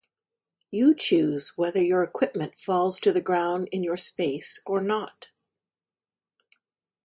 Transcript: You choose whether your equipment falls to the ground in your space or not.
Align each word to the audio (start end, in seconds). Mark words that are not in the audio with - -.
You 0.71 0.95
choose 0.95 1.49
whether 1.57 1.79
your 1.79 2.01
equipment 2.01 2.57
falls 2.57 2.99
to 3.01 3.11
the 3.13 3.21
ground 3.21 3.69
in 3.71 3.83
your 3.83 3.97
space 3.97 4.59
or 4.65 4.81
not. 4.81 5.27